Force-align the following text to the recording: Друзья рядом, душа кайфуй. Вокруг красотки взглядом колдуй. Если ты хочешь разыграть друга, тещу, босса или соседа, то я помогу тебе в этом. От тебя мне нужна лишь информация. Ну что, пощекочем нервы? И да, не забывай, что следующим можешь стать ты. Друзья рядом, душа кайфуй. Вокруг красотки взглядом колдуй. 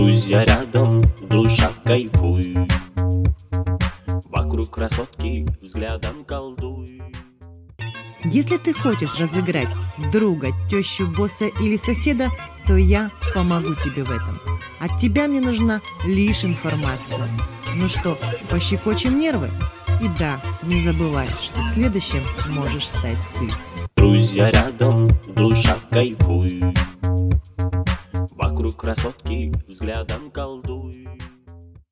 Друзья 0.00 0.46
рядом, 0.46 1.02
душа 1.20 1.70
кайфуй. 1.84 2.56
Вокруг 4.30 4.70
красотки 4.70 5.46
взглядом 5.60 6.24
колдуй. 6.24 7.02
Если 8.24 8.56
ты 8.56 8.72
хочешь 8.72 9.20
разыграть 9.20 9.68
друга, 10.10 10.52
тещу, 10.70 11.06
босса 11.06 11.48
или 11.48 11.76
соседа, 11.76 12.28
то 12.66 12.78
я 12.78 13.10
помогу 13.34 13.74
тебе 13.74 14.02
в 14.04 14.10
этом. 14.10 14.40
От 14.78 14.98
тебя 14.98 15.28
мне 15.28 15.42
нужна 15.42 15.82
лишь 16.06 16.46
информация. 16.46 17.28
Ну 17.76 17.86
что, 17.86 18.18
пощекочем 18.48 19.20
нервы? 19.20 19.50
И 20.00 20.08
да, 20.18 20.40
не 20.62 20.82
забывай, 20.82 21.28
что 21.42 21.62
следующим 21.62 22.22
можешь 22.48 22.88
стать 22.88 23.18
ты. 23.38 23.50
Друзья 23.96 24.50
рядом, 24.50 25.10
душа 25.26 25.76
кайфуй. 25.90 26.74
Вокруг 28.70 28.82
красотки 28.82 29.52
взглядом 29.66 30.30
колдуй. 30.30 31.08